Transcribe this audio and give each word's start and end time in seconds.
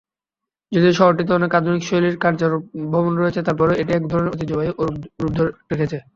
যদিও 0.71 0.93
শহরটিতে 0.93 1.31
অনেক 1.33 1.51
আধুনিক 1.55 1.81
শৈলীর 1.85 2.15
কার্যালয় 2.17 2.61
ভবন 2.93 3.13
আছে, 3.29 3.41
তার 3.43 3.55
পরেও 3.59 3.79
এটি 3.81 3.91
এক 3.93 4.03
ধরনের 4.09 4.31
ঐতিহ্যবাহী 4.33 4.69
আরব 4.73 4.93
রূপ 5.19 5.31
ধরে 5.37 5.51
রেখেছে। 5.71 5.97